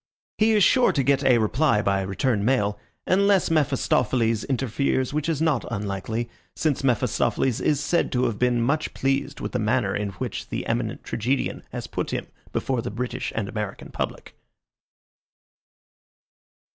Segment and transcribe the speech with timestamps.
[0.39, 5.43] He is sure to get a reply by return mail, unless Mephistopheles interferes, which is
[5.43, 10.09] not unlikely, since Mephistopheles is said to have been much pleased with the manner in
[10.13, 14.33] which the eminent tragedian has put him before the British and American public.